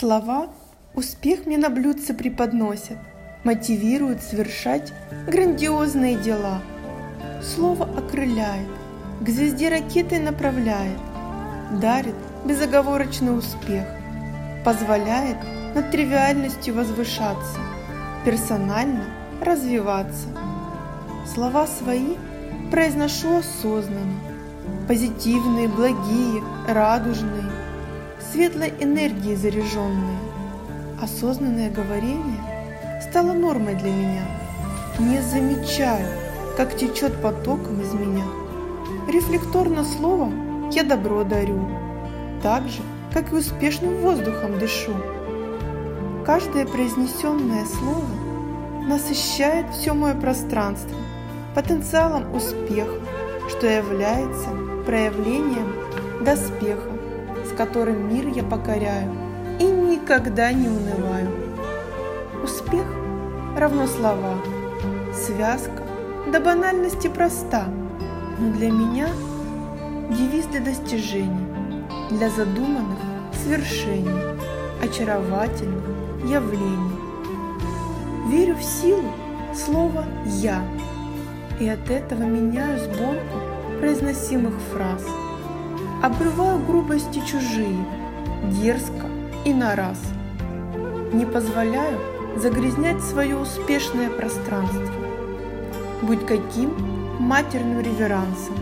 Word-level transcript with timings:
Слова 0.00 0.48
успех 0.94 1.44
мне 1.44 1.58
на 1.58 1.68
блюдце 1.68 2.14
преподносят, 2.14 2.96
мотивируют 3.44 4.22
совершать 4.22 4.94
грандиозные 5.26 6.16
дела. 6.16 6.62
Слово 7.42 7.84
окрыляет, 7.98 8.70
к 9.20 9.28
звезде 9.28 9.68
ракеты 9.68 10.18
направляет, 10.18 10.96
дарит 11.82 12.14
безоговорочный 12.46 13.36
успех, 13.36 13.84
позволяет 14.64 15.36
над 15.74 15.90
тривиальностью 15.90 16.76
возвышаться, 16.76 17.58
персонально 18.24 19.04
развиваться. 19.42 20.28
Слова 21.26 21.66
свои 21.66 22.16
произношу 22.70 23.40
осознанно, 23.40 24.16
позитивные, 24.88 25.68
благие, 25.68 26.42
радужные, 26.66 27.59
светлой 28.20 28.72
энергией 28.78 29.36
заряженные. 29.36 30.18
Осознанное 31.00 31.70
говорение 31.70 33.00
стало 33.02 33.32
нормой 33.32 33.74
для 33.74 33.90
меня. 33.90 34.24
Не 34.98 35.20
замечаю, 35.20 36.06
как 36.56 36.76
течет 36.76 37.20
потоком 37.22 37.80
из 37.80 37.92
меня. 37.94 38.24
Рефлекторно 39.08 39.84
словом 39.84 40.68
я 40.70 40.82
добро 40.82 41.24
дарю, 41.24 41.68
так 42.42 42.68
же, 42.68 42.82
как 43.12 43.32
и 43.32 43.36
успешным 43.36 43.96
воздухом 44.02 44.58
дышу. 44.58 44.92
Каждое 46.26 46.66
произнесенное 46.66 47.64
слово 47.64 48.04
насыщает 48.86 49.66
все 49.72 49.94
мое 49.94 50.14
пространство 50.14 50.96
потенциалом 51.54 52.34
успеха, 52.34 52.94
что 53.48 53.66
является 53.66 54.50
проявлением 54.84 55.72
доспеха 56.24 56.99
с 57.50 57.56
которым 57.56 58.08
мир 58.14 58.28
я 58.28 58.44
покоряю 58.44 59.12
и 59.58 59.64
никогда 59.64 60.52
не 60.52 60.68
унываю. 60.68 61.28
Успех 62.42 62.86
равно 63.56 63.86
слова, 63.86 64.36
связка 65.12 65.82
до 66.30 66.40
банальности 66.40 67.08
проста, 67.08 67.66
но 68.38 68.52
для 68.52 68.70
меня 68.70 69.08
девиз 70.10 70.46
для 70.46 70.60
достижений, 70.60 71.84
для 72.10 72.30
задуманных 72.30 72.98
свершений, 73.42 74.38
очаровательных 74.82 75.84
явлений. 76.24 76.98
Верю 78.28 78.54
в 78.54 78.62
силу 78.62 79.10
слова 79.54 80.04
«я», 80.24 80.62
и 81.58 81.68
от 81.68 81.90
этого 81.90 82.22
меняю 82.22 82.78
сборку 82.78 83.38
произносимых 83.80 84.54
фраз– 84.72 85.04
Обрываю 86.02 86.60
грубости 86.60 87.20
чужие, 87.26 87.84
дерзко 88.44 89.06
и 89.44 89.52
на 89.52 89.76
раз. 89.76 89.98
Не 91.12 91.26
позволяю 91.26 92.00
загрязнять 92.36 93.02
свое 93.02 93.36
успешное 93.36 94.08
пространство. 94.08 94.94
Будь 96.00 96.24
каким 96.26 96.74
матерным 97.18 97.80
реверансом. 97.80 98.54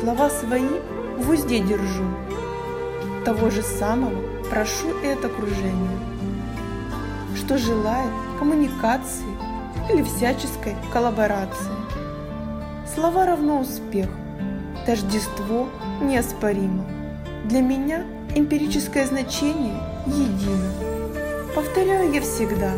Слова 0.00 0.28
свои 0.28 0.68
в 1.18 1.30
узде 1.30 1.60
держу. 1.60 2.04
Того 3.24 3.50
же 3.50 3.62
самого 3.62 4.20
прошу 4.50 4.88
и 5.04 5.06
от 5.06 5.24
окружения, 5.24 5.98
что 7.36 7.58
желает 7.58 8.10
коммуникации 8.40 9.26
или 9.92 10.02
всяческой 10.02 10.74
коллаборации. 10.92 11.70
Слова 12.92 13.24
равно 13.24 13.60
успех, 13.60 14.08
тождество 14.88 15.68
неоспоримо. 16.00 16.82
Для 17.44 17.60
меня 17.60 18.06
эмпирическое 18.34 19.04
значение 19.04 19.78
едино. 20.06 20.72
Повторяю 21.54 22.10
я 22.14 22.22
всегда. 22.22 22.72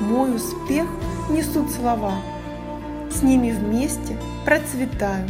Мой 0.00 0.34
успех 0.34 0.86
несут 1.28 1.70
слова. 1.72 2.14
С 3.10 3.22
ними 3.22 3.50
вместе 3.50 4.16
процветаю. 4.46 5.28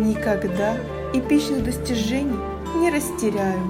Никогда 0.00 0.76
эпичных 1.14 1.62
достижений 1.62 2.40
не 2.74 2.90
растеряю. 2.90 3.62